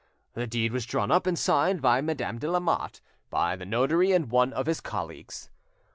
[0.33, 4.31] The deed was drawn up and signed by Madame de Lamotte, by the notary, and
[4.31, 5.51] one of his colleagues.